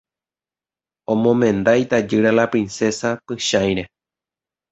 [1.15, 3.85] Omomenda itajýra la Princesa Pychãire.